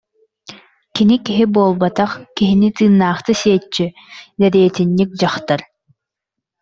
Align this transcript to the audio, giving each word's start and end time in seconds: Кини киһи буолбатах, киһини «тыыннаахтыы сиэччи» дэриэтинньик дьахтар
Кини 0.93 1.17
киһи 1.25 1.45
буолбатах, 1.53 2.11
киһини 2.35 2.69
«тыыннаахтыы 2.77 3.33
сиэччи» 3.41 3.85
дэриэтинньик 4.39 5.11
дьахтар 5.19 5.61